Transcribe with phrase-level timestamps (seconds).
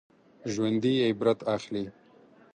[0.53, 1.83] ژوندي عبرت اخلي